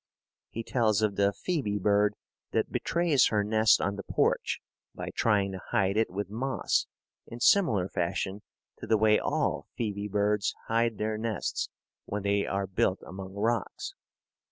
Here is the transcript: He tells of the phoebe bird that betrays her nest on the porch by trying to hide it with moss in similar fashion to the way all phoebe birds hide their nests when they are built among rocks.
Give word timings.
He 0.49 0.63
tells 0.63 1.03
of 1.03 1.15
the 1.15 1.31
phoebe 1.31 1.77
bird 1.77 2.15
that 2.53 2.71
betrays 2.71 3.27
her 3.27 3.43
nest 3.43 3.79
on 3.79 3.97
the 3.97 4.03
porch 4.03 4.59
by 4.95 5.09
trying 5.13 5.51
to 5.51 5.61
hide 5.69 5.95
it 5.95 6.09
with 6.09 6.27
moss 6.27 6.87
in 7.27 7.39
similar 7.39 7.87
fashion 7.87 8.41
to 8.79 8.87
the 8.87 8.97
way 8.97 9.19
all 9.19 9.67
phoebe 9.77 10.07
birds 10.07 10.55
hide 10.67 10.97
their 10.97 11.19
nests 11.19 11.69
when 12.05 12.23
they 12.23 12.47
are 12.47 12.65
built 12.65 13.03
among 13.05 13.35
rocks. 13.35 13.93